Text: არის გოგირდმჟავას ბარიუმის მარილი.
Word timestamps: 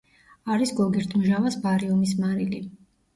არის 0.53 0.69
გოგირდმჟავას 0.79 1.57
ბარიუმის 1.65 2.15
მარილი. 2.23 2.63